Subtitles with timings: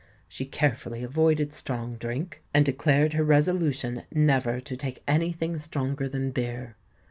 [0.27, 6.09] She carefully avoided strong drink, and declared her resolution never to take any thing stronger
[6.09, 6.75] than beer.